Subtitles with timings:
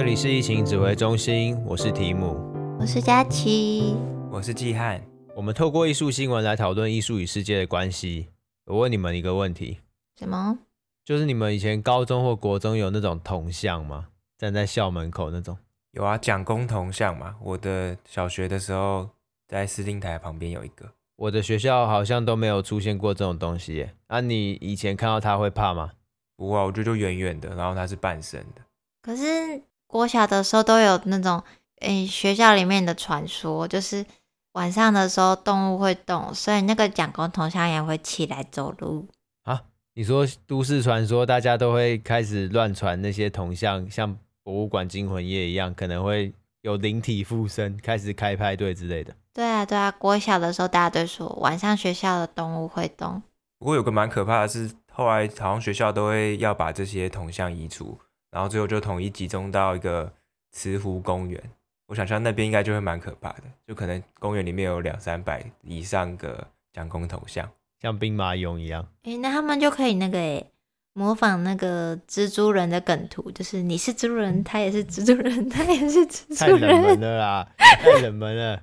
[0.00, 2.34] 这里是疫情指挥中心，我是提姆，
[2.80, 3.94] 我是佳琪，
[4.32, 4.98] 我是季汉。
[5.36, 8.28] 我们透过艺术新闻来讨论艺术与世界的关系。
[8.64, 9.80] 我问你们一个问题：
[10.18, 10.60] 什么？
[11.04, 14.06] 就是你们以前高中或国中有那种铜像吗？
[14.38, 15.58] 站在校门口那种？
[15.90, 17.36] 有啊，蒋公铜像嘛。
[17.42, 19.06] 我的小学的时候
[19.46, 20.90] 在司令台旁边有一个。
[21.16, 23.94] 我的学校好像都没有出现过这种东西耶。
[24.06, 25.90] 啊，你以前看到他会怕吗？
[26.38, 28.62] 不会，我觉得就远远的，然后它是半身的。
[29.02, 31.42] 可是国小的时候都有那种，
[31.80, 34.06] 诶，学校里面的传说，就是
[34.52, 39.08] 晚上的时候动物会动，所以那个蒋公铜像也会起来走路
[39.42, 39.62] 啊。
[39.94, 49.12] 你说都市传说，大家都会开始乱传那些铜像，像博物馆惊魂夜一样，可能会有灵体附身，开始开派对之类的。
[49.34, 53.20] 对啊，对啊，国小的时候大家都说晚上学校的动物会动。
[53.58, 57.98] 不过有个蛮可怕的是，后来好像学校都会要把这些铜像移除，
[58.30, 60.12] 然后最后就统一集中到一个
[60.50, 61.42] 慈湖公园。
[61.86, 67.50] 我想象那边应该就会蛮可怕的，就可能公园里面有两三百以上个蒋公铜像。
[67.80, 70.44] 像兵马俑一样，哎、欸，那他们就可以那个哎，
[70.92, 76.60] 模仿那个蜘蛛人的梗图，就是你是蜘蛛人，他也是蜘蛛人，他也是蜘蛛人。
[76.60, 78.62] 太冷门了啦，太冷门了，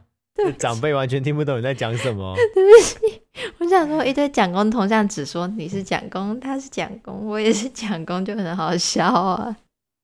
[0.58, 2.36] 长辈完全听不懂你在讲什么。
[2.54, 3.22] 对不起，
[3.60, 9.56] 我想说一堆蒋公铜像，只说你是蒋公，他是蒋公，我也是蒋公，就很好笑啊。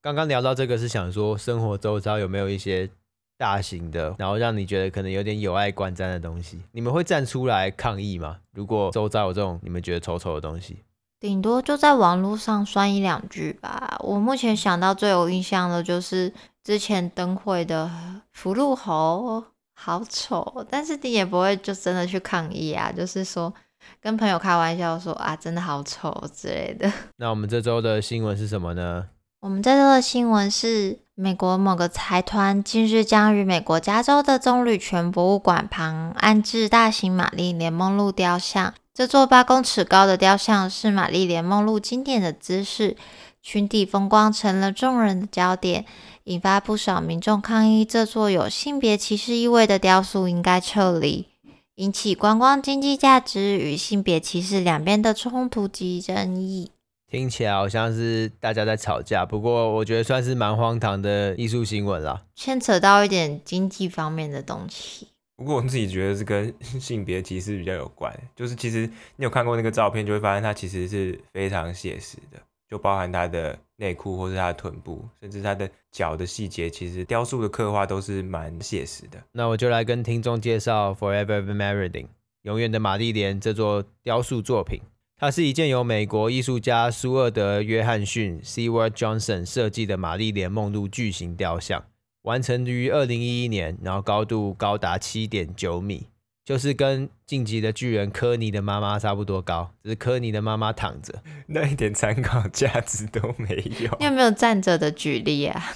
[0.02, 2.90] 刚刚聊到这个，是想说生活周遭有没有一些。
[3.36, 8.38] 大型的，然后让你觉得可能有点有碍观瞻的东西，你们会站出来抗议吗？
[8.53, 10.78] 如果周遭有这种你们觉得丑丑的东西，
[11.20, 13.97] 顶多就在网络上酸一两句吧。
[14.02, 16.31] 我目前想到最有印象的就是
[16.64, 17.92] 之前灯会的
[18.31, 23.53] 福禄猴，好丑，但是你也不会就真的去抗议啊，就是说
[24.02, 26.91] 跟朋友开玩笑说啊，真的好丑之类的。
[27.17, 29.05] 那我们这周的新闻是什么呢？
[29.41, 30.99] 我们这周的新闻是。
[31.16, 38.73] 美国某个财团近日将于美国加州的棕榈泉博物馆旁安置大型玛丽莲梦露雕像。
[38.95, 42.97] 这座八公尺高的雕像是玛丽莲梦露经典的姿势，
[43.44, 45.86] 裙底风光成了众人的焦点，
[46.24, 47.84] 引发不少民众抗议。
[47.84, 51.28] 这座有性别歧视意味的雕塑应该撤离，
[51.76, 56.72] 引起观光经济价值与性别歧视两边的冲突及争议。
[57.12, 65.10] 听起来好像是大家在吵架，不过我觉得算是蛮荒唐的艺术新闻啦，牵扯到一点经济方面的东西。
[65.36, 72.40] 不过我自己觉得是跟 性别歧视比较有关，就是其实你有看过那个照片，就会发现它其实是非常写实的，
[72.73, 79.23] 就包含它的内裤或是它的臀部，甚至它的脚的细节，其实雕塑的刻画都是蛮写实的。
[79.31, 82.07] 那我就来跟听众介绍 Forever Marilyn
[82.41, 84.81] 永远的玛丽莲这座雕塑作品。
[85.17, 91.85] 它是一件由美国艺术家苏厄德·约翰逊 （Seward Johnson） 设计的玛丽莲梦露巨型雕像，
[92.23, 96.07] 完成于二零一一年，然后高度高达七点九米，
[96.46, 103.96] 就是跟晋级的巨人科尼的妈妈差不多高，只是科尼的妈妈躺着， 那一点参考价值都没有。
[104.00, 105.74] 你有没有站着的举例啊？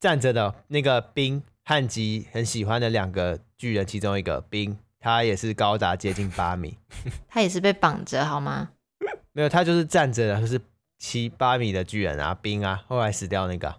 [0.00, 4.78] 站着的那个冰汉吉很喜欢的两个巨人，其中一个冰。
[5.04, 6.78] 他也是高达接近八米，
[7.26, 8.70] 他也是被绑着好吗？
[9.32, 10.60] 没有，他就是站着的，就是
[10.96, 13.74] 七八米的巨人啊，冰啊，后来死掉那个。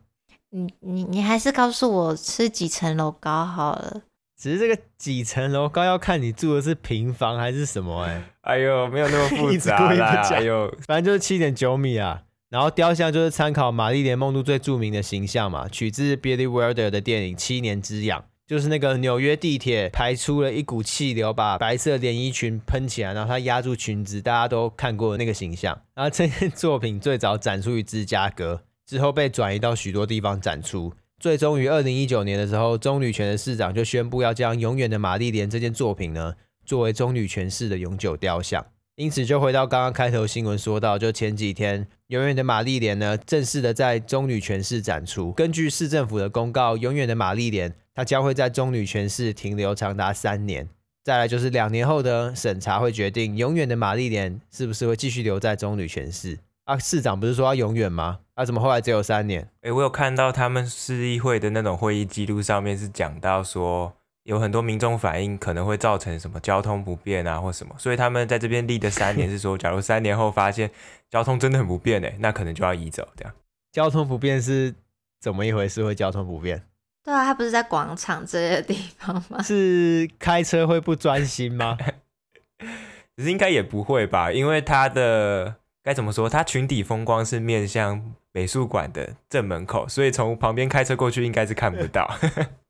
[0.50, 4.02] 你你你还是告诉我是几层楼高好了。
[4.44, 8.24] 只是这个几层楼高要看你住的是平房还是什么哎、欸。
[8.44, 10.22] 哎呦，没有那么复杂啦。
[10.36, 12.24] 哎呦，反正就是七点九米啊。
[12.50, 18.20] 然后雕像就是参考玛丽莲梦露最著名的形象嘛，取自 Billy Wilder 的电影《七年之痒》。
[18.46, 25.80] 就是那个纽约地铁排出了一股气流，把白色连衣裙喷起来，然后它压住裙子，大家都看过那个形象。
[25.96, 30.92] 然后这件作品最早展出于芝加哥，之后被转移到许多地方展出。
[31.24, 36.36] 最终于二零一九年的时候，棕榈泉的市长就宣布要将《永远的玛丽莲》这件作品呢，
[36.66, 38.66] 作为棕榈泉市的永久雕像。
[38.98, 45.32] 因此，就回到刚刚开头新闻说到，就前几天，《永远的玛丽莲》呢，正式的在棕榈泉市展出。
[45.32, 47.70] 根据市政府的公告，《永远的玛丽莲》。
[47.96, 50.68] 它将会在棕榈泉市停留长达三年，
[51.06, 56.78] 再来就是两年后的审查会决定永远的玛丽莲是不是会继续留在棕榈泉市啊？
[56.78, 58.20] 市长不是说要永远吗？
[58.36, 59.42] 啊，怎么后来只有三年？
[59.62, 63.94] 哎、欸，我有看到他们市议会的那种会议记录上面是讲到说，
[64.24, 70.72] 有很多民众反映可能会造成什么交通不便啊或什么，所以他们在这边立的三年是说， 假如三年后发现
[71.10, 73.34] 交通真的很不便哎，那可能就要移走这样。
[73.72, 74.74] 交通不便是
[75.20, 75.84] 怎么一回事？
[75.84, 76.64] 会交通不便？
[77.04, 79.42] 对啊，他不是在广场这些地方吗？
[79.44, 81.78] 是开车会不专心吗？
[83.18, 86.30] 其实应该也不会吧，因为他的该怎么说？
[86.30, 92.10] 他裙底风光是面向美术馆的正门口，所以从旁边开车过去应该是看不到。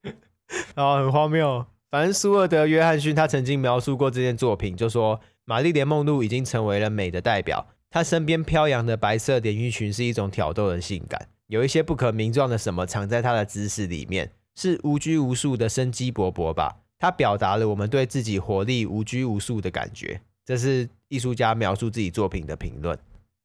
[0.76, 1.66] 哦，很荒谬。
[1.92, 16.78] 反正苏尔德·约翰逊他曾经描述过这件作品，就说玛丽莲·梦露已经成为了美的代表，她身边飘扬的白色连衣裙是一种挑逗的性感，有一些不可名状的什么藏在她的姿势里面，是无拘无束的生机勃勃吧。
[16.98, 20.22] 她表达了我们对自己活力无拘无束的感觉。
[20.46, 22.98] 这是艺术家描述自己作品的评论，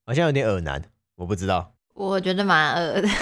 [0.07, 0.83] 好像有点耳难，
[1.17, 1.73] 我不知道。
[1.95, 3.09] 我觉得蛮耳的。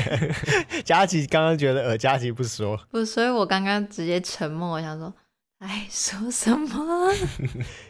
[0.84, 4.74] 佳琪刚刚觉得耳，佳琪不说，不，所以我刚刚直接沉默。
[4.74, 5.12] 我想说，
[5.58, 7.12] 哎，说什么？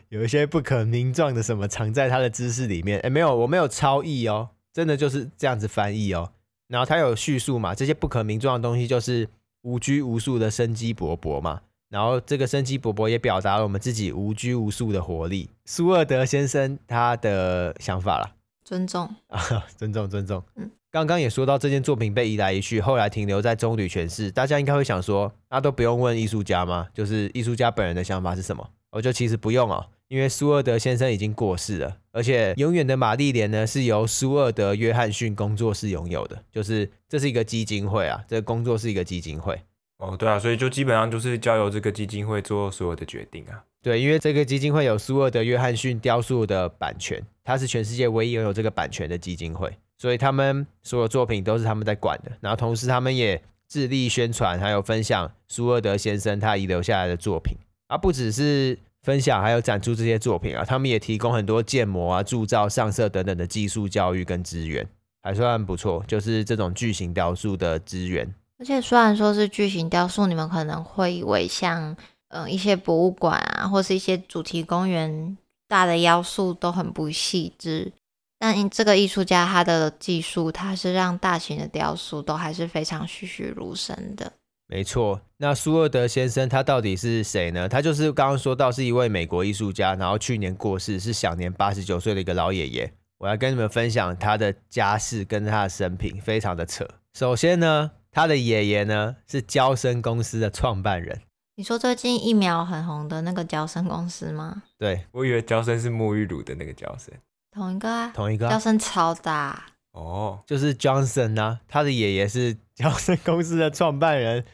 [0.08, 2.99] 有一些不可名状的什么藏在他的知识里面。
[3.00, 6.32] 哎，没有，我没有超译哦，真的就是这样子翻译哦。
[6.69, 9.29] 然后他有叙述嘛，这些不可名状的东西就是
[9.62, 11.61] 无拘无束的生机勃勃嘛。
[11.91, 15.51] 然后这个生机勃勃也表达了我们自己无拘无束的活力。
[15.65, 18.33] 苏尔德先生他的想法啦，
[18.65, 19.41] 尊重啊，
[19.77, 20.43] 尊重尊重。
[20.55, 26.87] 嗯，刚刚也说到这件作品被移来移去，后来停留在棕榈诠释，大家应该会想说，那都不用问艺术家吗？
[26.95, 28.71] 就是艺术家本人的想法是什么？
[28.91, 39.61] 我就其实不用哦，因为苏尔德先生已经过世了，而且永远的玛丽莲呢是由苏尔德约翰逊工作室拥有的，就是这是一个基金会啊，这个工作是一个基金会。
[40.00, 43.62] 哦，对啊，所以就基本上就是交由这个基金会做所有的决定啊。
[43.82, 52.32] 对，因为这个基金会有苏尔德约翰逊雕塑的版权，它是全世界唯一拥有这个版权的基金会，所以他们所有作品都是他们在管的。
[52.41, 57.56] 然后同时他们也致力宣传，还有分享苏尔德先生他遗留下来的作品。
[57.88, 64.87] 而不只是分享，还有展出这些作品啊，他们也提供很多建模啊、铸造、上色等等的技术教育跟资源，
[65.23, 66.05] 还算不错。
[66.06, 68.32] 就是这种巨型雕塑的资源。
[68.61, 71.97] 而且虽然说是巨型雕塑，你们可能会以为像
[72.33, 75.37] 嗯、一些博物馆啊，或是一些主题公园
[75.67, 77.91] 大的雕塑都很不细致，
[78.39, 84.33] 但这个艺术家他的技术，他是让大型的雕塑都还是非常栩栩如生的。
[84.69, 87.69] 没错，那苏尔德先生他到底是谁呢？
[87.69, 92.93] 他就是刚刚说到是一位美国艺术家，然后去年过世，是享年八十九岁的一个老爷爷。
[93.19, 96.87] 我要跟你们分享他的家世跟他的生平，非常的扯。
[97.15, 97.91] 首先呢。
[98.12, 101.21] 他的爷爷呢是娇生公司的创办人。
[101.57, 104.62] 你说最近疫苗很红的那个娇生公司吗？
[104.79, 107.12] 对，我以为娇生是沐浴乳的那个娇生。
[107.53, 108.51] 同一个啊，同一个啊。
[108.51, 114.45] 娇生超大哦，就是 Johnson 啊，他的爷爷是娇生公司的创办人，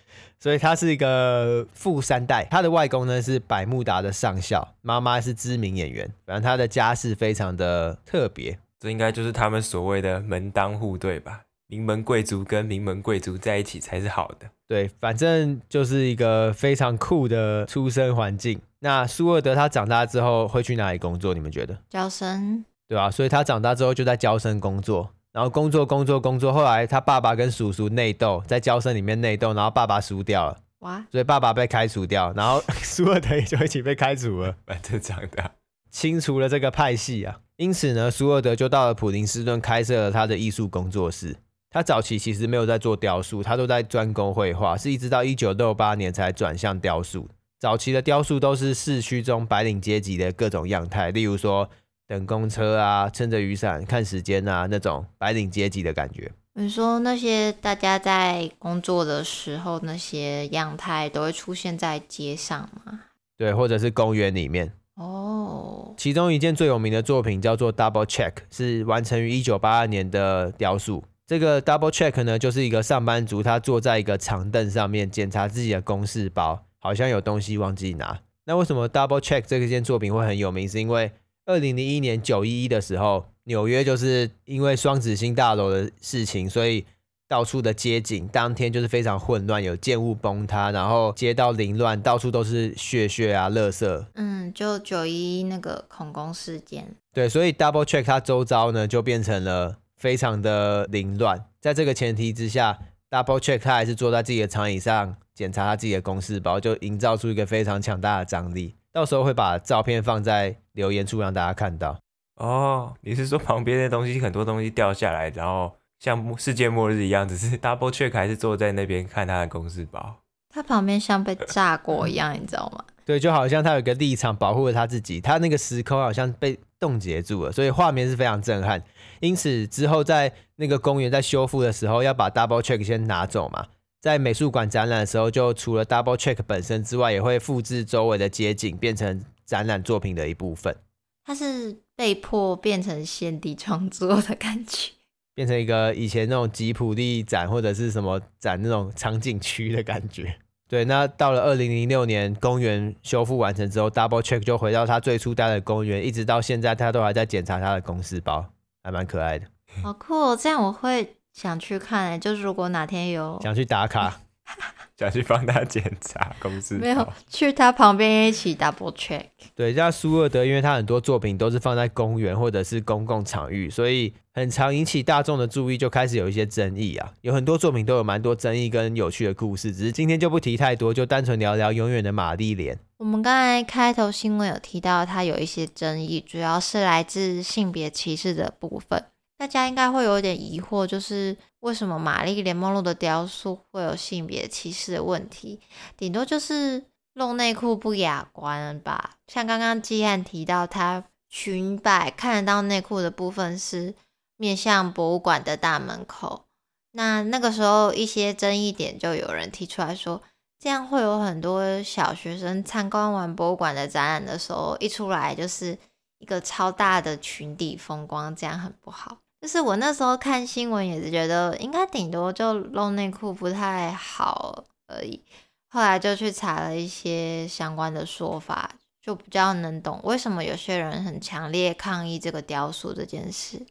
[0.40, 2.44] 所以他是一个富三代。
[2.50, 8.58] 他的外公呢是百慕达的上校，妈妈是知名演员，反正他的家世非常的特别。
[8.80, 11.42] 这应该就是他们所谓的门当户对吧？
[11.68, 14.48] 名门贵族跟名门贵族在一起才是好的。
[14.68, 18.60] 对，反正就是一个非常酷的出生环境。
[18.80, 21.34] 那苏尔德他长大之后会去哪里工作？
[21.34, 21.76] 你们觉得？
[21.88, 23.10] 娇生，对啊？
[23.10, 26.52] 所以他长大之后就在娇生工作，然后工作工作工作。
[26.52, 31.04] 后来他爸爸跟叔叔内斗，在娇生里面内斗，然后爸爸输掉了，哇！
[31.10, 35.52] 所以爸爸被开除掉，然后 苏尔德也就一起被开除了，蛮正常的，
[35.90, 37.40] 清除了这个派系啊。
[37.56, 41.36] 因此呢，苏尔德就到了普林斯顿开设了他的艺术工作室。
[41.76, 47.28] 他早期其实没有在做雕塑，他都在专攻绘画，是一直到一九六八年才转向雕塑。
[47.60, 51.68] 早期的雕塑都是市区中白领阶级的各种样态，例如说
[52.08, 56.32] 等公车啊、撑着雨伞看时间啊那种白领阶级的感觉。
[56.54, 63.00] 你说那些大家在工作的时候，那些样态都会出现在街上吗？
[63.36, 64.72] 对，或者是公园里面。
[64.94, 71.04] 哦，其中一件最有名的作品叫做 Double Check，是完成于一九八二年的雕塑。
[71.26, 78.20] 这个 double check 呢，就是一个上班族，他坐在一个长凳上面检查自己的公事包，好像有东西忘记拿。
[78.44, 80.68] 那为什么 double check 这件作品会很有名？
[80.68, 81.10] 是因为
[81.44, 86.86] 二零零一年九一一的时候，纽约就是因为双子星大楼的事情，所以
[87.28, 94.06] 到处的街景当天就是非常混乱，有建物崩塌，然后街道凌乱，到处都是血血啊、垃圾。
[94.14, 96.94] 嗯，就九一一那个恐攻事件。
[97.12, 99.78] 对，所以 double check 它周遭呢就变成了。
[99.96, 102.78] 非常的凌乱，在这个前提之下
[103.10, 108.76] ，Double Check 他还是坐在自己的长椅上检查他自己的公事包，就营造出一个非常强大的张力。
[108.92, 111.98] 到时候会把照片放在留言处让大家看到。
[112.36, 120.16] 哦，你是说旁边的东西很多东西掉下来，然后像世界末日一样，只是 Double Check 还是坐在那边看他的公事包？
[120.48, 122.84] 他旁边像被炸过一样，你知道吗？
[123.06, 128.82] 对，就好像他有个立场保护了他自己，他那个时空好像被冻结住了，所以画面是非常震撼。
[129.20, 133.68] 因此之后在那个公园在修复的时候，要把 double check 先拿走嘛。
[134.00, 140.76] 在美术馆展览的时候，就除了 double check 本身之外，也会复制周围的街景，变成展览作品的一部分。
[141.24, 144.92] 它是被迫变成现地创作的感觉。
[145.34, 150.38] 变成一个以前那种吉普力展或者是什么展那种场景区的感觉。
[150.68, 158.44] 对，那到了二零零六年，公园修复完成之后，Double Check 就回到他最初待的公园，一直到现在，他都还在检查他的公司包，
[158.82, 159.46] 还蛮可爱的。
[159.82, 164.20] 好酷哦，这样我会想去看诶，就是如果哪天有想去打卡。
[164.96, 169.24] 想去帮他检查 公司，没有去他旁边一起 double check。
[169.54, 177.12] 对，像苏尔德，因为他很多作品都是放在公园或者是公共场域，所以很常引起大众的注意，就开始有一些争议啊。
[177.20, 182.78] 有很多作品都有蛮多争议跟有趣的故事，只是今天就不提太多，就单纯聊聊永远的玛丽莲。
[182.96, 189.04] 我们刚才开头新闻有提到，他有一些争议，主要是来自性别歧视的部分。
[189.38, 195.60] 大家应该会有点疑惑，就是为什么玛丽莲梦露的雕塑会有性别歧视的问题？
[195.96, 199.16] 顶多就是露内裤不雅观吧。
[199.26, 203.94] 像刚刚基汉提到，他裙摆看得到内裤的部分是
[204.36, 206.46] 面向博物馆的大门口。
[206.92, 210.22] 那那个时候一些争议点就有人提出来说，
[210.58, 215.76] 这样会有很多小学生参观完博物馆的展览的时候，一出来就是
[216.18, 219.18] 一个超大的裙底风光，这样很不好。
[219.40, 225.22] 就是我那时候看新闻也是觉得应该顶多就露内裤不太好而已，
[225.68, 233.66] 后来就去查了一些相关的说法，就比较能懂为什么有些人很强烈抗议这个雕塑这件事。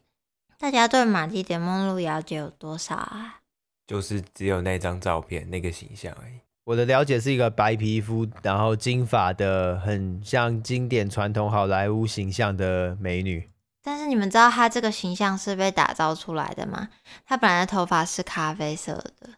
[0.58, 3.40] 大家对玛丽莲梦露了解有多少啊？
[3.86, 6.34] 就是只有那张照片那个形象而已。
[6.64, 13.48] 我的了解是一个白皮肤，然后金发的，很像经典传统好莱坞形象的美女。
[13.86, 16.88] 但是你们知道他这个形象是被打造出来的吗？
[17.24, 19.30] 他本来的头发是咖啡色的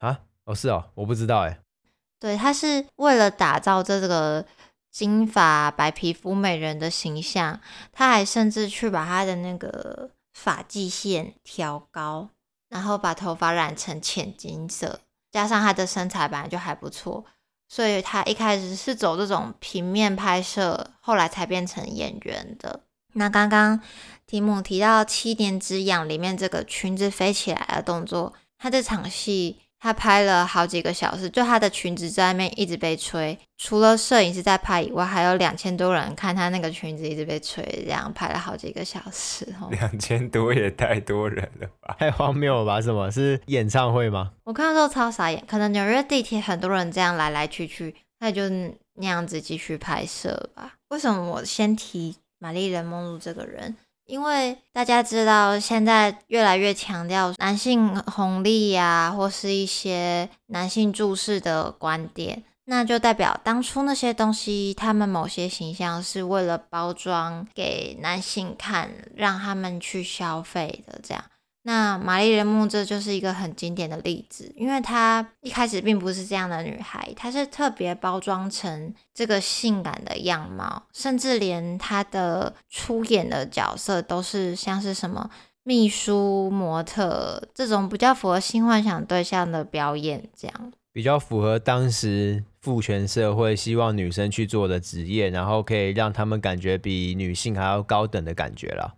[0.00, 0.18] 啊？
[0.46, 1.60] 哦，是哦，我不知道哎。
[2.18, 4.44] 对，他是为了打造这个
[4.90, 7.60] 金发白皮肤美人的形象，
[7.92, 12.30] 他还甚至去把他的那个发际线调高，
[12.68, 14.98] 然后把头发染成浅金色，
[15.30, 17.24] 加上他的身材本来就还不错，
[17.68, 22.80] 所以他一开始是走这种平面拍摄，后来才变成演员的。
[23.14, 23.80] 那刚刚
[24.26, 39.46] 提姆提到《七年之痒》里面这个裙子飞起来的动作，他这场戏他拍了好几个小时，就他的裙子在外面一直被吹，除了摄影师在拍以外，还有两千多人看他那个裙子一直被吹，这样拍了好几个小时。
[39.70, 41.94] 两千多也太多人了吧？
[41.98, 42.80] 太荒谬了吧？
[42.80, 44.32] 什么是演唱会吗？
[44.44, 48.48] 我看到时候超傻眼，可能纽约地铁很多人这样来来去去，那就
[48.94, 50.72] 那样子继续拍摄吧。
[50.88, 52.16] 为什么我先提？
[52.44, 53.74] 玛丽莲梦露这个人，
[54.04, 71.24] 因为大家知道现在越来越强调男性红利呀，或是一些男性注视的观点，那就代表当初那些东西，他们某些形象是为了包装给男性看，让他们去消费的这样。
[71.66, 85.30] 那玛丽莲梦这就是一个很经典的例子，因为她一开始并不是这样的女孩，她是特别包装成这个性感的样貌，甚至连她的出演的角色都是像是什么
[85.62, 98.96] 秘书、模特这种比较符合性幻想对象的表演，这样比较符合当时父权社会希望女生去做的职业，然后可以让他们感觉比女性还要高等的感觉了。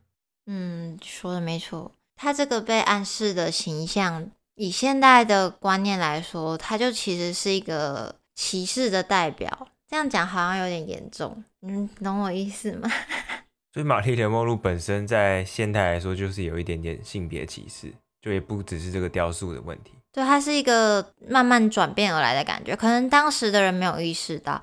[0.49, 1.93] 嗯，说的没错。
[2.17, 9.69] 他这个被暗示的形象，以现代的观念来说，他就其实是一个歧视的代表。
[9.89, 12.91] 这样讲好像有点严重，嗯懂我意思吗？
[13.73, 19.93] 所以玛丽莲梦露本身在现代来说，就是有一点点性别歧视，就也不只是这个雕塑的问题。
[20.11, 24.63] 对，它是一个慢慢转变而来的感觉，可能当时的人没有意识到，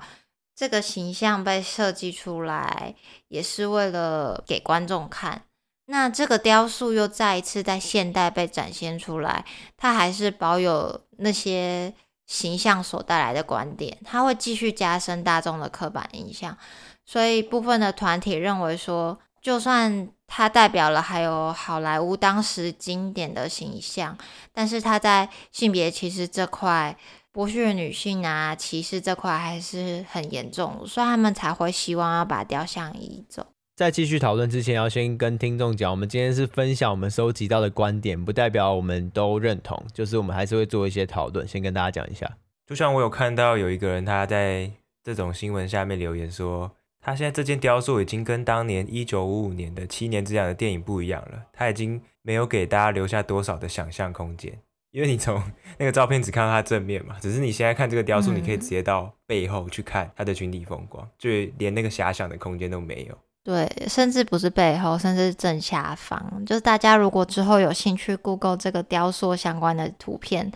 [0.54, 2.96] 这个形象被设计出来，
[3.28, 5.42] 也是为了给观众看。
[5.86, 9.44] 那这个雕塑又再一次在现代被展现出来，
[9.76, 11.92] 它还是保有那些
[12.26, 16.56] 形象所带来的观点，它会继续加深大众的刻板印象。
[17.04, 24.16] 所以部分的团体认为说，就算它代表了还有好莱坞当时经典的形象，
[24.54, 26.96] 但是它在性别歧视这块，
[27.30, 33.48] 剥削女性啊，歧视这块还是很严重，所以他们才会希望要把雕像移走。
[33.76, 41.46] 在继续讨论之前，要先跟听众讲，我们今天是分享我们收集到的观点，不代表我们都认同，就是我们还是会做一些讨论。
[41.46, 42.38] 先跟大家讲一下，
[42.68, 44.70] 就像我有看到有一个人他在
[45.02, 54.56] 这种新闻下面留言说，他现在这件雕塑已经跟当年一九五五年的《七年之痒》的电影不一样了，他已经没有给大家留下多少的想象空间，
[54.92, 55.42] 因为你从
[55.78, 61.28] 那个照片只看到他正面嘛，只是你现在看这个雕塑，你可以直接到背后去看他的群体风光，就
[61.58, 63.18] 连那个遐想的空间都没有。
[63.44, 66.42] 对，甚至不是背后，甚至正下方。
[66.46, 70.50] 就是大家如果之后有兴趣 Google 这个雕塑相关的图片，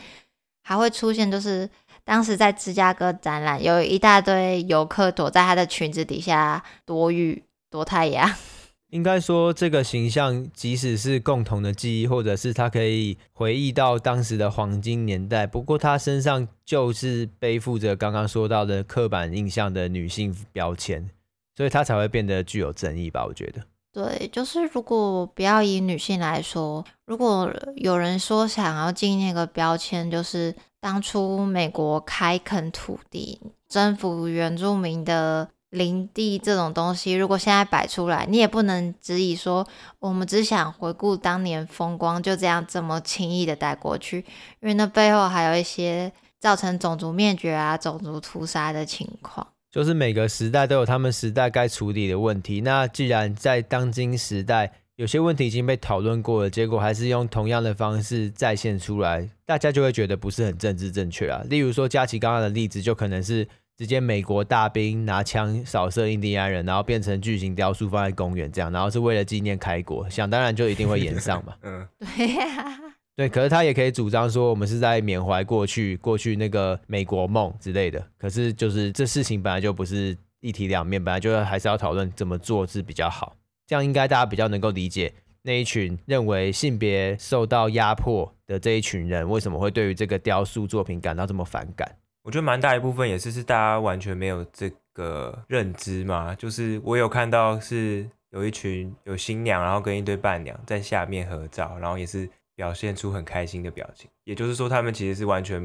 [0.63, 1.69] 还会出现，就是
[2.03, 8.33] 当时在芝加哥展览，有一大堆游客躲在她的裙子底下躲雨、躲太阳。
[8.89, 21.11] 应该说，这个形象即使是共同的记忆，或者是他可以回忆到当时的黄金年代，不过他身上就是背负着刚刚说到的刻板印象的女性标签，
[21.59, 23.27] 所以它才会变得具有争议吧？
[23.27, 23.61] 我觉得。
[23.93, 35.49] 对，就是如果不要以女性来说，如果有人说想要进那个标签，就是当初美国开垦土地、征服原住民的。
[35.71, 44.25] 林地这种东西，如果现在摆出来，你也不能质疑说我们只想回顾当年风光，就这样这么轻易的带过去，
[44.61, 46.11] 因为那背后还有一些
[46.41, 49.47] 造成种族灭绝啊、种族屠杀的情况。
[49.71, 52.61] 就是每个时代都有他们时代该处理的问题。
[52.61, 61.43] 那既然在当今时代，有些问题已经被讨论过了，结果还是用同样的方式再现出来，大家就会觉得不是很政治正确啊。
[61.49, 63.47] 例如说佳琪刚刚的例子，就可能是。
[63.79, 71.55] 直接美国大兵拿枪扫射印第安人，然后变成巨型雕塑放在公园这样，然后是为了纪念开国，想当然就一定会演上嘛。
[71.63, 72.77] 嗯，对呀，
[73.19, 73.29] 对。
[73.29, 78.01] 可是他也可以主张说，我们是在缅怀过去，过去那个美国梦之类的。
[78.17, 83.35] 可是就是这事情本来就不是一体两面，本来就还是要讨论怎么做是比较好。
[83.67, 91.97] 这样应该大家比较能够理解那一群认为性别受到压迫的这一群人，为什么会对于这个雕塑作品感到这么反感。
[92.23, 104.11] 我觉得蛮大一部分也是是大家完全没有这个认知嘛，就是我有看到是有一群有新娘，然后跟一堆伴娘在下面合照，然后也是表现出很开心的表情。
[104.25, 105.63] 也就是说，他们其实是完全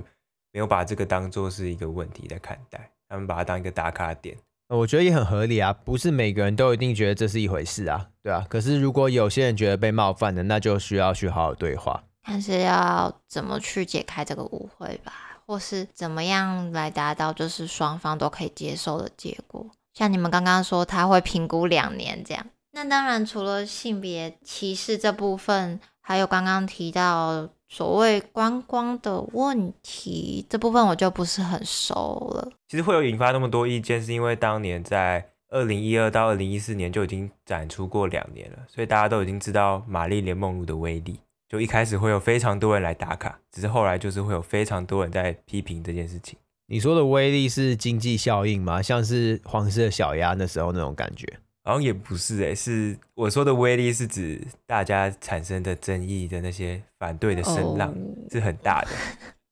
[0.51, 4.37] 没有把这个当做是一个问题在看待，他们把它当一个打卡点。
[4.67, 8.45] 我觉得也很合理啊，不是每个人都一定觉得这是一回事啊，对啊。
[8.47, 15.13] 可是如果有些人觉得被冒犯的，那就需要去好好对话，看是要怎么去解开这个误会吧。
[15.45, 19.69] 或是怎么样来达到就是双方都可以接受的结果？
[19.93, 32.51] 像你们刚刚说他会评估两年这样，那当然除了性别歧视这部分，还有刚刚提到所谓观光的问题这部分，我就不是很熟了。
[32.67, 41.19] 其实会有引发那么多意见，是因为当年在二零一二到二零一四年就已经展出过两年了，所以大家都已经知道玛丽莲梦露的威力。
[41.47, 46.37] 就一开始会有非常多人来打卡，只是后来就是会有非常多人在批评这件事情。
[46.65, 48.81] 你说的威力是经济效应吗？
[48.81, 51.27] 像是黄色小鸭那时候那种感觉？
[51.63, 57.95] 好像也不是诶、欸，是我说的威力是指大家产生的争议的那些反对的声浪
[58.29, 58.89] 是很大的。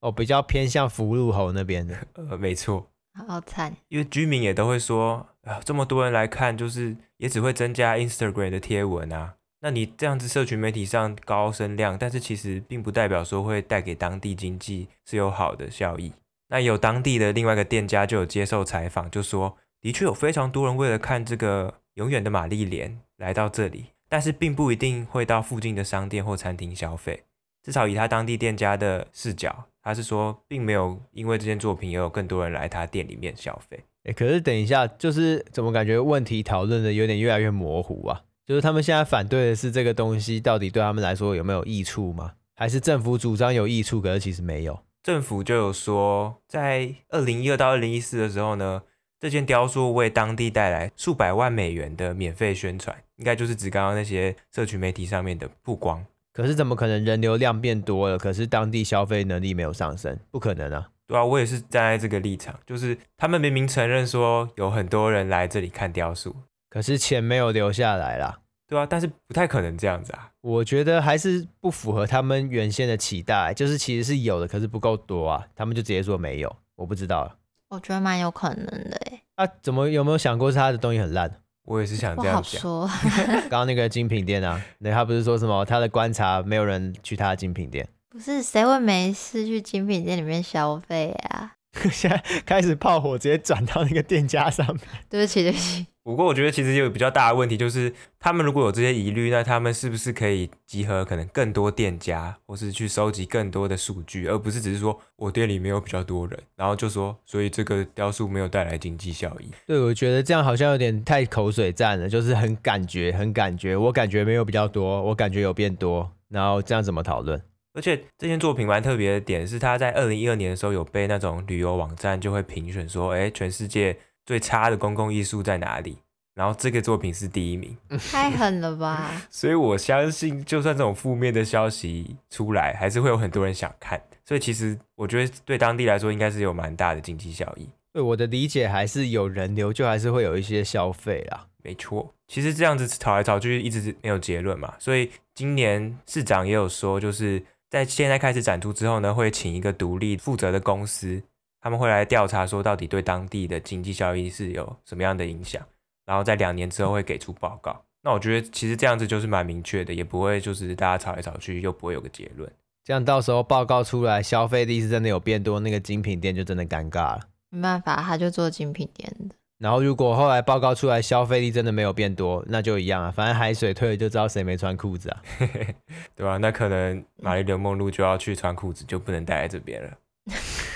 [0.02, 1.96] 哦，比较偏向福禄侯那边的。
[2.14, 2.86] 呃，没错。
[3.28, 9.36] 好惨，因为居民也都会说啊，这么多人来看，就是也只会增加 Instagram 的贴文啊。
[9.62, 16.12] 那你这样子社群媒体上高声量，但是其实并不代表说会带给当地经济是有好的效益。
[16.50, 27.24] 那有当地的另外一个店家就有接受采访，就说的确有非常多人为了看这个永远的玛丽莲来到这里，但是并不一定会到附近的商店或餐厅消费。
[27.64, 33.84] 至少以他当地店家的视角，他是说并没有因为这件作品也有更多人来他店里面消费。
[34.06, 38.24] 诶，可是等一下，就是怎么感觉问题讨论的有点越来越模糊啊？
[38.48, 42.34] 就是他们现在反对的是这个东西，到底对他们来说有没有益处吗？
[42.56, 44.80] 还是政府主张有益处，可是其实没有？
[45.04, 48.82] 政府就有说，在二零一二到二零一四的时候呢，
[49.22, 56.04] 这件雕塑为当地带来数百万美元的免费宣传，应该就是指刚刚那些社群媒体上面的曝光。
[56.34, 60.18] 可是怎么可能人流量变多了，可是当地消费能力没有上升？
[60.32, 60.90] 不可能啊！
[61.06, 66.36] 对啊，我也是站在这个立场，就是他们明明承认说有很多人来这里看雕塑。
[66.68, 70.32] 可是钱没有留下来啦，对啊，但是不太可能这样子啊。
[70.42, 75.46] 我觉得还是不符合他们原先的期待，就是其实是有的，可是不够多啊。
[75.54, 77.38] 他们就直接说没有，我不知道。
[77.72, 79.22] 我觉得蛮有可能的诶。
[79.36, 81.32] 啊，怎么有没有想过是他的东西很烂？
[81.66, 82.62] 我也是想这样讲。
[82.62, 82.90] 说，
[83.50, 87.88] 刚刚那个精品店啊，那他不是说什么他的观察没有人去他的精品店？
[88.10, 91.54] 不是，谁会没事去精品店里面消费啊？
[91.92, 94.80] 现在开始炮火直接转到那个店家上面。
[95.10, 95.86] 对不起，对不起。
[96.04, 109.52] 不过我觉得其实有比较大的问题，就是他们如果有这些疑虑，那他们是不是可以集合可能更多店家，或是去收集更多的数据，而不是只是说我店里没有比较多人，然后就说所以这个雕塑没有带来经济效益。
[109.68, 117.40] 对，我觉得这样好像有点太口水战了，就是很感觉，很感觉，我感觉没有比较多，我感觉有变多，然后这样怎么讨论？
[117.74, 123.98] 而且这件作品蛮特别的点是，他在二零一二年的时候有被那种旅游网站就会评选说，哎，全世界。
[124.24, 125.98] 最差的公共艺术在哪里？
[126.36, 127.76] 然后这个作品是第一名，
[128.12, 129.12] 太狠了吧！
[129.32, 134.02] 所以我相信，就算这种负面的消息出来，还是会有很多人想看。
[134.24, 137.68] 所以其实我觉得对当地来说，应该是有蛮大的经济效益。
[137.92, 141.48] 对我的理解，还是有人流，就还是会有一些消费啦。
[141.64, 144.76] 没错，其实这样子吵来吵去，一直没有结论嘛。
[144.78, 151.24] 所以今年市长也有说，就是在现在开始展出之后呢，会请一个独立负责的公司，
[151.62, 155.66] 他们会来调查说，到底对当地的经济效益是有什么样的影响。
[156.06, 157.82] 然后在两年之后会给出报告。
[158.04, 162.52] 那我觉得其实这样子就是蛮明确的，也不会就是大家吵来吵去又不会有个结论。
[162.84, 167.22] 这样到时候报告出来，消费力是真的有变多，那个精品店就真的尴尬了。
[167.50, 169.36] 没办法，他就做精品店的。
[169.62, 175.22] 然后如果后来报告出来消费力真的没有变多，那就一样啊，反正海水退了就知道谁没穿裤子啊，
[176.16, 176.38] 对吧、啊？
[176.38, 179.98] 那可能玛丽莲梦露就要去穿裤子，就不能待在这边了。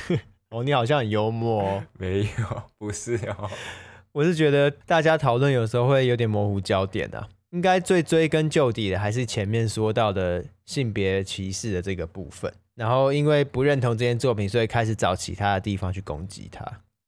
[0.52, 1.84] 哦，你好像很幽默哦。
[1.98, 3.50] 没有，不是哦。
[4.12, 12.54] 我是觉得大家讨论有时候会有点模糊焦点啊，应该最追根究底的还是前面说到的性别歧视的这个部分。
[12.76, 16.64] 然后因为不认同这件作品，所以开始找其他的地方去攻击他。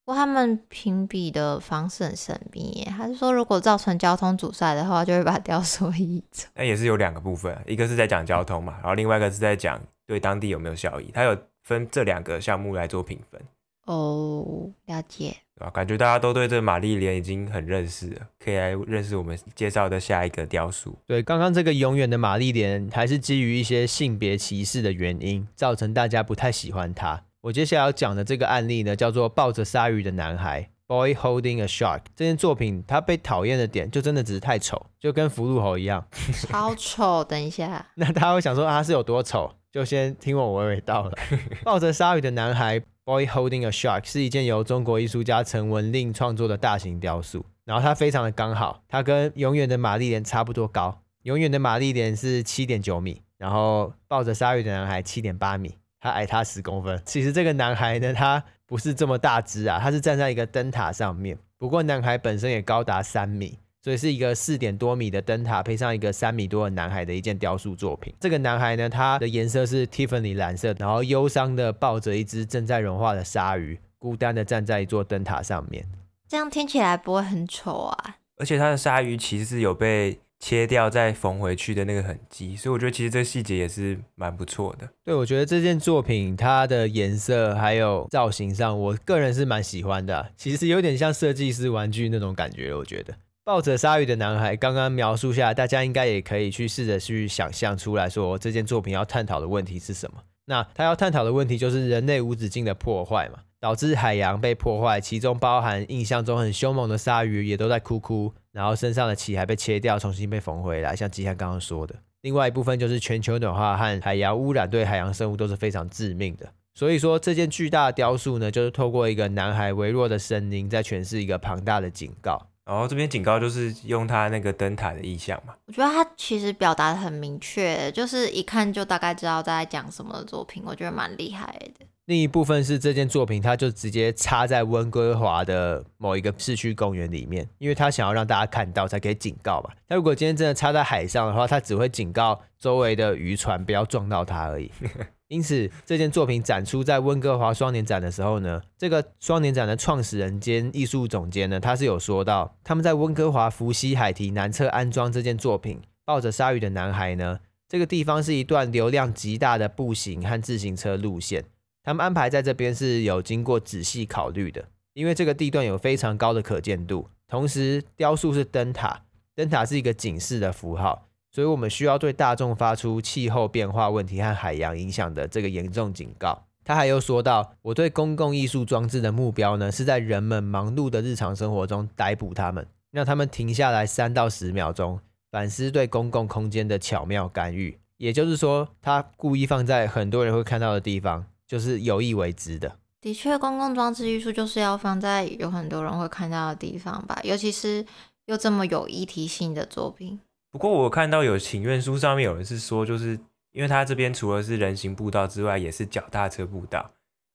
[0.07, 6.47] 不过他们评比的方式很神秘耶，他是说如果造成交通阻塞的话，就会把雕塑移走。
[6.55, 13.41] 那也是有两个部分，一个是在讲交通嘛，然后另外一个是在讲对当地有没有效益，他有分这两个项目来做评分。
[13.87, 15.35] 哦，了解。
[15.59, 20.97] 啊，感觉大家都对这玛丽莲已经很认识了，可以来认识我们介绍的下一个雕塑。
[21.05, 27.23] 对，刚刚这个永远的玛丽莲还是基于一些性别歧视的原因，造成大家不太喜欢它。
[27.47, 32.01] 我接下来要讲的这个案例呢，叫做抱着鲨鱼的男孩 （Boy Holding a Shark）。
[32.13, 36.05] 这件作品它被讨厌的点，就真的只是太丑，就跟福禄猴一样，
[36.45, 37.23] 超丑。
[37.23, 39.49] 等一下，那大家会想说啊，是有多丑？
[39.71, 41.39] 就先听我娓娓道来。
[41.63, 42.83] 抱着鲨鱼的男孩。
[43.05, 57.01] Boy Holding a Shark 是一件由中国艺术家陈文令创作的大型雕塑，然后它非常的刚好，它跟永远的玛丽莲差不多高，永远的玛丽莲是七点九米，然后抱着鲨鱼的男孩七点八米，他矮他十公分。
[57.05, 63.59] 其实这个男孩呢，他不是这么大只啊，他是站在一个灯塔上面，不过男孩本身也高达三米。
[63.79, 68.13] 所以是一个四点多米的灯塔，配上一个三米多的男孩的一件雕塑作品。
[68.19, 75.85] 这个男孩呢，他的颜色是 Tiffany 蓝色，然后忧伤的抱着一只正在融化的鲨鱼，孤单的站在一座灯塔上面。
[76.27, 78.17] 这样听起来不会很丑啊？
[78.35, 84.87] 而且他的鲨鱼其实是有被切掉再缝回去的那个痕迹，所以我觉得其实这细节也是蛮不错的。
[85.03, 90.31] 对，我觉得这件作品它的颜色还有造型上，我个人是蛮喜欢的。
[90.37, 93.15] 其实有点像设计师玩具那种感觉，我觉得。
[93.43, 100.21] 抱着鲨鱼的男孩，刚刚描述下，大家应该也可以去试着去想象出来说，这件作品要探讨的问题是什么？
[100.47, 111.95] 那他要探讨的问题就是人类无止境的破坏嘛，导致海洋被破坏，其中包含印象中很凶猛的鲨鱼也都在哭哭，然后身上的鳍还被切掉，重新被缝回来，像吉汉刚刚说的。
[112.21, 116.49] 另外一部分就是全球暖化和海洋污染对海洋生物都是非常致命的。
[116.73, 122.49] 所以说，这件巨大的雕塑呢，就是透过一个男孩微弱的声音，在诠释一个庞大的警告。
[122.67, 131.45] 然后这边警告就是用他那个灯塔的意象嘛，我觉得他其实表达的很明确，就是一看就大概知道在讲什么的作品，我觉得蛮厉害
[131.79, 131.85] 的。
[132.07, 139.71] 另一部分是这件作品，它就直接插在温哥华的某一个市区公园里面，因为他想要让大家看到才可以警告嘛。
[139.87, 144.71] 他如果今天真的插在海上的话，他只会警告周围的渔船不要撞到他而已。
[145.29, 161.43] 因此，这件作品展出在温哥华双年展的时候呢，这个双年展的创始人兼艺术总监呢，他是有说到，他们在温哥华福西海堤南侧安装这件作品，抱着鲨鱼的男孩呢，这个地方是一段流量极大的步行和自行车路线，
[161.83, 169.03] 他们安排在这边是有经过仔细考虑的，因为这个地段有非常高的可见度，同时雕塑是灯塔，
[169.35, 171.06] 灯塔是一个警示的符号。
[171.37, 176.47] 所以我们需要对大众发出气候变化问题和海洋影响的这个严重警告。
[176.65, 187.77] 他还有说到，我对公共艺术装置的目标呢，是在人们忙碌的日常生活中逮捕他们，让他们停下来三到十秒钟，反思对公共空间的巧妙干预。
[187.97, 192.79] 也就是说，他故意放在很多人会看到的地方，就是有意为之的。
[192.99, 197.85] 的确，公共装置艺术就是要放在有很多人会看到的地方吧，尤其是
[198.25, 200.19] 又这么有议题性的作品。
[200.57, 203.11] 不过我看到有请愿书上面有人是说，就是
[203.51, 206.81] 因为他这边除了是人行步道之外，也是脚踏车步道，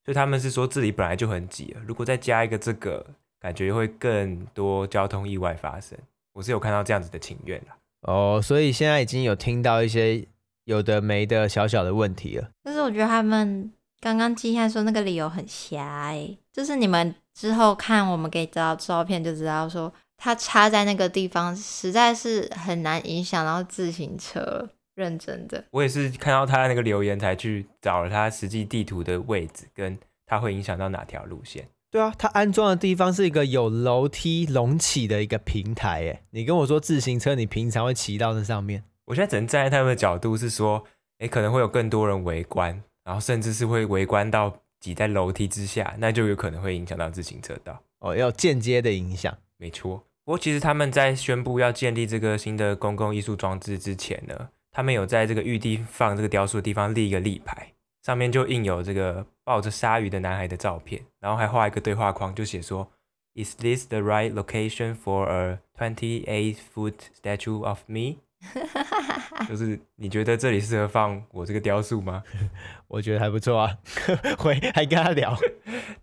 [0.03, 3.05] 所以他们是说这里本来就很挤了，如果再加一个这个，
[3.39, 5.97] 感觉会更多交通意外发生。
[6.33, 7.77] 我是有看到这样子的请愿啦。
[8.01, 10.27] 哦，所以现在已经有听到一些
[10.65, 12.49] 有的没的小小的问题了。
[12.61, 19.93] 但是我觉得他们刚刚季汉说那个理由很瞎哎，就是你们之后看我们给找到照片就知道说。
[20.23, 24.69] 它插在那个地方实在是很难影响到自行车。
[24.95, 31.67] 认真的，我也是看到他那个留言才去找了他实际地图的位置，跟他会影响到哪条路线。
[31.91, 38.83] 对啊，它安装的地方是一个有楼梯隆起的一个平台，哎，你跟我说自行车，你平常会骑到那上面？
[39.05, 40.85] 我现在只能站在他们的角度是说，
[41.17, 47.81] 哎，可能会有更多人围观，然后甚至是会围观到挤在楼梯之下，那就有可能会影响到自行车道。
[47.99, 50.03] 哦，要间接的影响，没错。
[50.25, 62.89] 不过其实他们在宣布要建立这个新的公共艺术装置之前呢，他们有在这个预定放这个雕塑的地方立一个立牌，上面就印有这个抱着鲨鱼的男孩的照片，然后还画一个对话框，就写说
[63.35, 68.15] ：“Is this the right location for a twenty-eight foot statue of me？”
[69.47, 72.23] 就是你觉得这里适合放我这个雕塑吗？
[72.87, 73.77] 我觉得还不错啊，
[74.37, 75.35] 会还跟他聊。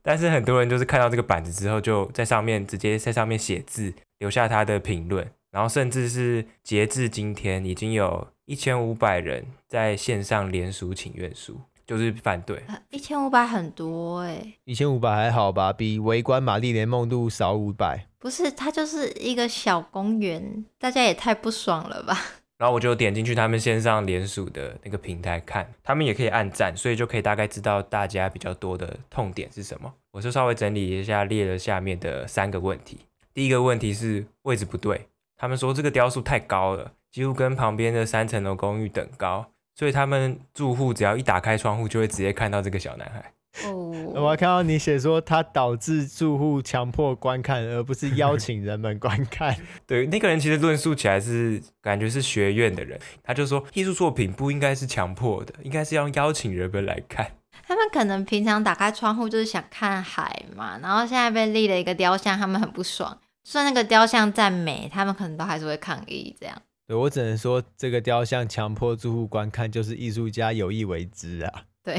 [0.03, 8.29] 但是很多人就是看到这个板子之后，就在上面直接在上面写字，留下他的评论，然后甚至是截至今天已经有。
[8.47, 11.57] 一千五百人在线上联署请愿书，
[11.87, 12.61] 就是反对。
[12.89, 18.09] 一千五百很多哎、欸，一千五百还好吧，比围观玛丽莲梦露少五百。
[18.19, 22.19] 不是，它就是一个小公园，大家也太不爽了吧。
[22.59, 29.95] 然后我就点进去他们线上联署的那个平台看，他们也可以按赞，所以就可以大概知道大家比较多的痛点是什么。
[30.11, 32.99] 我就稍微整理一下，列了下面的三个问题。
[33.33, 36.93] 第一个问题是位置不对，他们说这个雕塑太高了。
[37.11, 43.33] 几乎跟旁边的三层楼公寓等高，所以他们住户只要一打开窗户，就会直接看到这个小男孩。
[43.65, 49.57] 哦，我还看到你写说，他导致住户强迫观看，而不是邀请人们观看。
[49.89, 57.27] 对，那个人其实论述起来是感觉是学院的人，他就说艺术作品不应该是强迫的，应该是要邀请人们来看。
[57.71, 63.17] 他们可能平常打开窗户就是想看海嘛，然后现在被立了一个雕像，他们很不爽。
[63.45, 66.63] 就算那个雕像再美，他们可能都还是会抗议这样。
[66.89, 71.63] 对，我只能说，这个雕像强迫住户观看，就是艺术家有意为之啊。
[71.85, 71.95] 对，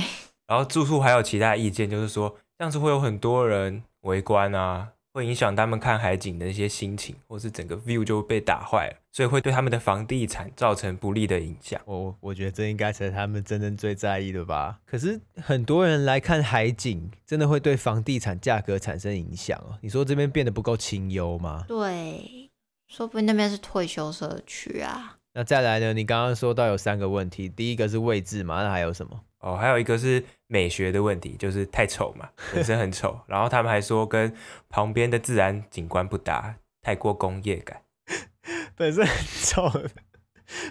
[0.45, 11.81] 然后住户还有其他意见，就是说这样子会有很多人围观啊，会影响他们看海景的一些心情，或是整个 view 就被打坏了，所以会对他们的房地产造成不利的影响。
[11.85, 14.79] 我我觉得这应该才是他们真正最在意的吧。
[14.85, 19.77] 可是很多人来看海景，真的会对房地产价格产生影响哦。
[19.81, 21.65] 你说这边变得不够清幽吗？
[21.67, 22.49] 对。
[22.87, 25.17] 说不定那边是退休社区啊。
[25.33, 25.93] 那再来呢？
[25.93, 29.21] 你刚刚说到有三个问题，第一个是位置嘛，那还有什么？
[29.41, 33.19] 哦，还有一个是美学的问题，就是太丑嘛，本身很丑。
[33.27, 34.33] 然后他们还说跟
[34.69, 37.81] 旁边的自然景观不搭，太过工业感。
[38.75, 39.71] 本身很丑，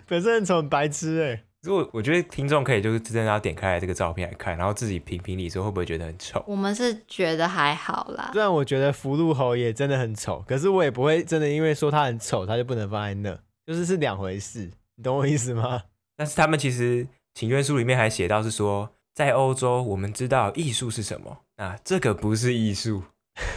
[0.06, 1.44] 本身很丑，很白痴哎。
[1.62, 6.42] 如果我觉得听众可以就是真的要点开来这个照片来看，然后自己评评理，说会不会觉得很丑？
[6.46, 8.30] 我们是觉得还好啦。
[8.32, 14.70] 虽然我觉得福禄侯也真的很丑，可是我也不会真的因为说他很丑，他就不能放在那，就是是两回事。
[14.96, 15.82] 你懂我意思吗？
[16.16, 17.06] 但是他们其实
[17.40, 23.02] 请愿书里面还写到是说，在欧洲我们知道艺术是什么，那这个不是艺术。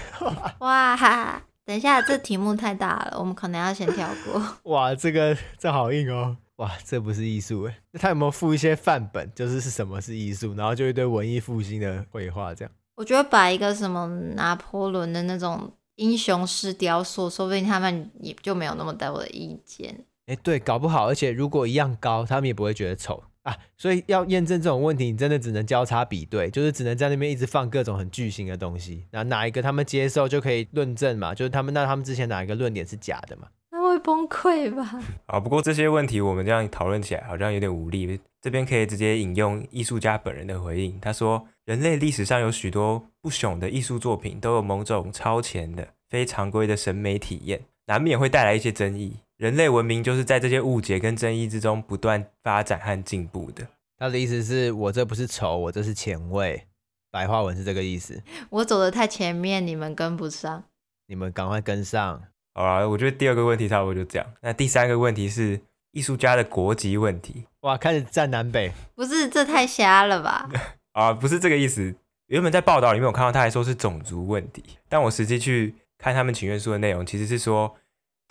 [0.60, 1.44] 哇哈！
[1.66, 4.42] 等一下，这题目太大了，我们可能要先跳过。
[4.72, 6.38] 哇，这个这好硬哦。
[6.56, 7.78] 哇，这不是艺术哎！
[7.92, 12.72] 那他有没有附一些范本，就是是什么是艺术，然后就一堆文艺复兴的绘画这样？
[12.96, 20.06] 我觉得摆一个什么拿破仑的那种英雄式雕塑，说不定他们也就没有那么大的意见。
[20.28, 23.56] 哎，对，搞不好，而且如果一样高，他们也不会觉得丑啊。
[23.78, 31.34] 所以要验证这种问题，你真的只能交叉比对，就是只能在那边一直放各种很巨型的东西，那哪一个他们接受就可以论证嘛？
[31.34, 33.48] 就是他们那他们之前哪一个论点是假的嘛？
[33.72, 35.00] 那会崩溃吧？
[35.28, 38.20] 啊，不过这些问题我们这样讨论起来好像有点无力。
[38.42, 49.16] 这边可以直接引用艺术家本人的回应，他说：“人类历史上有许多不朽的艺术作品，都有某种超前的、非常规的审美体验，难免会带来一些争议。
[49.44, 53.68] 人类文明就是在这些误解跟争议之中不断发展和进步的。”
[54.00, 56.66] 他的意思是我这不是丑，我这是前卫。
[57.12, 58.24] 白话文是这个意思。
[58.50, 60.64] 我走的太前面，你们跟不上。
[61.08, 62.24] 你们赶快跟上。
[62.54, 64.26] 好了，我觉得第二个问题差不多就这样。
[64.42, 65.60] 那第三个问题是
[65.92, 67.44] 艺术家的国籍问题。
[67.64, 68.72] 哇，开始站南北？
[68.96, 70.50] 不是，这太瞎了吧？
[70.94, 71.94] 啊，不是这个意思。
[72.28, 77.76] 原本在报道里面我看到他还说是种族问题，但我实际去看他们请愿书的内容，其实是说，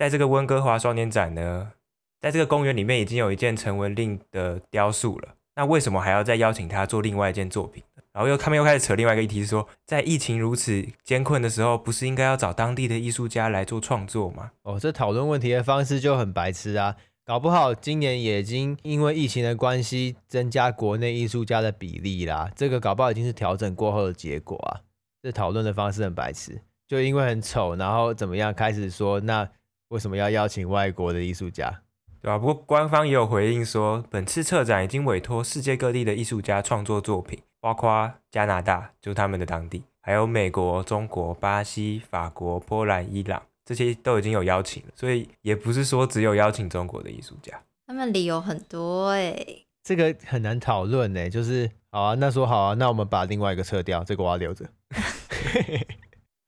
[0.02, 1.70] 在这个温哥华双年展呢，
[2.20, 7.84] 在这个公园里面已经有一件陈文令的雕塑了，那为什么还要再邀请他做另外一件作品？
[8.12, 14.50] 然后又他们又开始扯另外一个议题，是说在疫情如此艰困的时候，不是应该要找当地的艺术家来做创作吗？
[14.64, 16.96] 哦，这讨论问题的方式就很白痴啊！
[17.24, 24.80] 搞不好今年也已经因为疫情的关系增加国内艺术家的比例啦，这个搞不好已经是调整过后的结果啊！
[25.22, 26.60] 这讨论的方式很白痴。
[26.88, 29.48] 就因为很丑，然后怎么样开始说，那
[29.92, 31.82] 为什么要邀请外国的艺术家？
[32.22, 32.38] 对吧？
[32.38, 47.60] 不过官方也有回应说，本次策展已经委托世界各地的艺术家创作作品，包括加拿大，就他们的当地，还有美国、中国、巴西、法国、波兰、伊朗，这些都已经有邀请了，所以也不是说只有邀请中国的艺术家。
[47.86, 51.28] 他们理由很多哎、欸，这个很难讨论呢。
[51.28, 54.64] 就是好啊，那说好啊，那我们把另外一个撤掉，这个我要留着。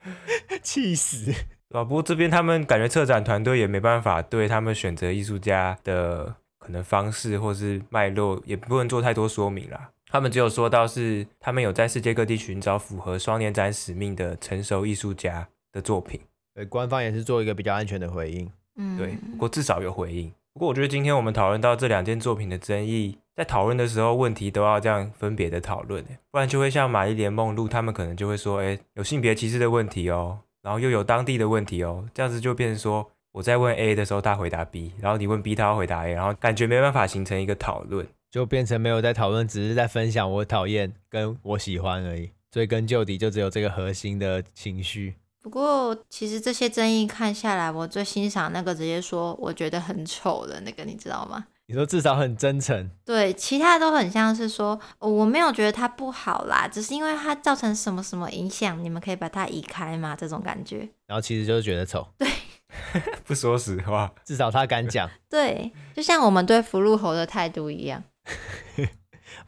[0.62, 1.32] 气死！
[1.74, 9.90] 啊，不过这边他们感觉策展团队也没办法对他们选择艺术家的可能方式或是脉络，也不能做太多说明啦。
[10.06, 16.20] 他们只有说到是他们有在世界各地寻找符合双年展使命的成熟艺术家的作品。
[16.54, 18.48] 对，官方也是做一个比较安全的回应。
[18.76, 20.32] 嗯，对，不过至少有回应。
[20.52, 30.38] 不过我觉得今天我们讨论到这两件作品的争议，在讨论的时候问题都要这样分别的讨论，不然就会像玛丽莲梦露他们可能就会说，哎，有性别歧视的问题哦。
[30.64, 42.30] 然后又有当地的问题哦，这样子就变成说，我在问 A 的时候，他回答 B，然后你问 B，他要回答 A，然后感觉没办法形成一个讨论，就变成没有在讨论，只是在分享我讨厌跟我喜欢而已。
[42.50, 45.16] 追根究底，就只有这个核心的情绪。
[45.42, 51.46] 不过，其实这些争议看下来，我最欣赏那个直接说我觉得很丑的那个，你知道吗？
[51.66, 60.14] 你说至少很真诚，对，其他都很像是说，哦，我没有觉得它不好啦，只是因为它造成什么什么影响，你们可以把它移开嘛？
[60.14, 60.88] 这种感觉。
[61.06, 62.28] 然后其实就是觉得丑，对，
[63.24, 68.04] 不说实话，至少他敢讲， 对，就像我们对福禄猴的态度一样。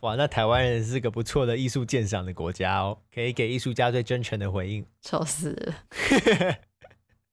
[0.01, 4.85] 哇，那台湾人是个不错的艺术鉴赏的国家哦，可以给艺术家最真诚的回应。
[5.03, 5.75] 丑死了。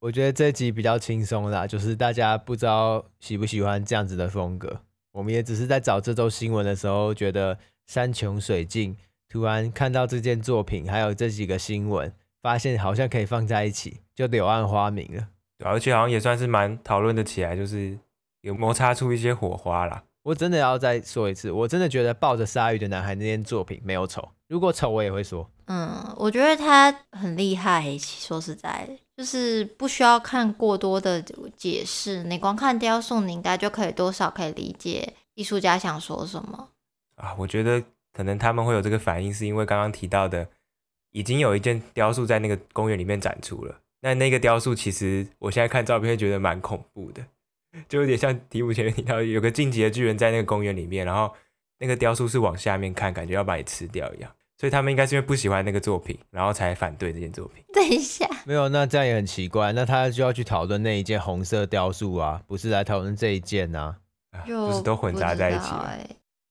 [0.03, 4.81] 我觉得这集比较轻松啦，就是大家不知道喜不喜欢这样子的风格。
[5.13, 8.97] 我们也只是在找这周新闻的时候，觉得山穷水尽，
[9.29, 15.29] 突然看到这件作品，还有这几个新闻，发现好像可以放在一起，就柳暗花明了。
[15.57, 17.97] 对，而且好像也算是蛮讨论的起来，就是
[18.41, 20.03] 有摩擦出一些火花啦。
[20.23, 25.49] 我真的要再说一次，我真的觉得抱着鲨鱼的男孩那件作品没有丑，如果丑我也会说。
[25.67, 27.97] 嗯，我觉得他很厉害。
[27.97, 31.21] 说实在，就是不需要看过多的
[31.56, 36.69] 解释，你光看雕塑，你应该就可以多少可以理解艺术家想说什么
[37.15, 37.34] 啊。
[37.38, 40.47] 我觉得可能他们会有这个反应，是因为刚刚提到的，
[41.12, 43.80] 已经有一件雕塑在那个公园里面展出了。
[44.02, 47.26] 那那个雕塑其实我现在看照片觉得蛮恐怖的，
[47.88, 51.34] 就有点像题目前面提到有个晋级的巨人在那个公园里面，然后
[51.80, 54.30] 那个雕塑是往下面看，感觉要把你吃掉一样。
[54.63, 57.62] 所以他们应该是因为不喜欢那个作品，然后才反对这件作品。
[57.73, 59.73] 等一下，没有，那这样也很奇怪。
[59.73, 63.97] 那他就要去讨论那一件红色雕塑啊，不是来讨论这一件啊？
[64.47, 65.73] 就不是都混杂在一起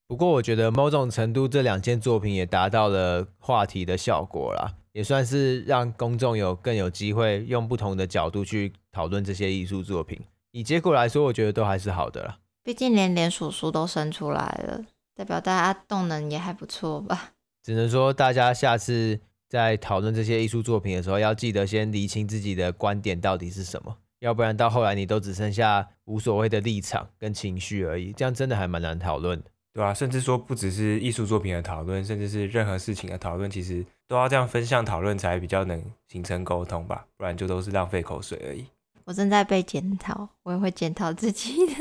[0.07, 10.21] 不过我觉得某种程度，这两件作品也达到了话题的效果啦，也算是让公众有更有机会用不同的角度去讨论这些艺术作品。
[10.51, 12.37] 以结果来说，我觉得都还是好的啦。
[12.63, 14.81] 毕竟连连署书都生出来了，
[15.15, 17.32] 代表大家动能也还不错吧。
[17.63, 38.65] 只能说，大家下次在讨论这些艺术作品的时候，要记得先厘清自己的观点到底是什么，要不然到后来你都只剩下无所谓的立场跟情绪而已，这样真的还蛮难讨论的，对啊，甚至说不只是艺术作品的讨论，甚至是任何事情的讨论，其实都要这样分项讨论才比较能形成沟通吧，不然就都是浪费口水而已。
[39.05, 41.73] 我正在被检讨，我也会检讨自己的。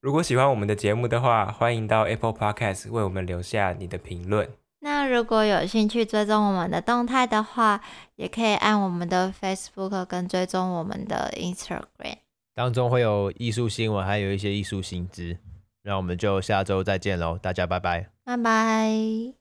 [0.00, 4.48] 如果喜欢我们的节目的话，欢迎到 Apple Podcast 为我们留下你的评论。
[4.80, 7.80] 那如果有兴趣追踪我们的动态的话，
[8.16, 12.18] 也可以按我们的 Facebook 跟追踪我们的 Instagram，
[12.54, 15.38] 当中会有艺术新闻，还有一些艺术新知。
[15.82, 18.90] 那我们就下周再见喽，大家拜拜，拜拜，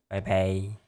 [0.07, 0.86] 拜拜。